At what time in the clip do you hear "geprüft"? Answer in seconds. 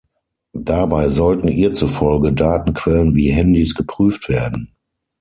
3.75-4.29